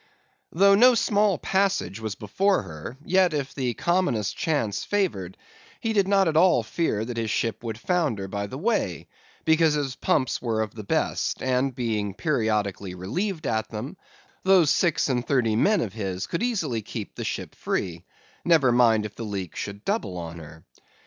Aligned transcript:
"Though 0.51 0.73
no 0.73 0.95
small 0.95 1.37
passage 1.37 1.99
was 1.99 2.15
before 2.15 2.63
her, 2.63 2.97
yet, 3.05 3.35
if 3.35 3.53
the 3.53 3.75
commonest 3.75 4.35
chance 4.35 4.83
favoured, 4.83 5.37
he 5.79 5.93
did 5.93 6.07
not 6.07 6.27
at 6.27 6.35
all 6.35 6.63
fear 6.63 7.05
that 7.05 7.17
his 7.17 7.29
ship 7.29 7.63
would 7.63 7.77
founder 7.79 8.27
by 8.27 8.47
the 8.47 8.57
way, 8.57 9.07
because 9.45 9.75
his 9.75 9.95
pumps 9.95 10.41
were 10.41 10.61
of 10.63 10.73
the 10.73 10.83
best, 10.83 11.43
and 11.43 11.75
being 11.75 12.15
periodically 12.15 12.95
relieved 12.95 13.45
at 13.45 13.69
them, 13.69 13.95
those 14.41 14.71
six 14.71 15.07
and 15.07 15.27
thirty 15.27 15.55
men 15.55 15.81
of 15.81 15.93
his 15.93 16.25
could 16.25 16.41
easily 16.41 16.81
keep 16.81 17.13
the 17.13 17.23
ship 17.23 17.53
free; 17.53 18.03
never 18.43 18.71
mind 18.71 19.05
if 19.05 19.13
the 19.13 19.23
leak 19.23 19.55
should 19.55 19.85
double 19.85 20.17
on 20.17 20.39
her. 20.39 20.65